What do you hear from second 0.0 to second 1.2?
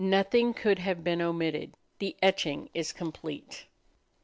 Nothing could have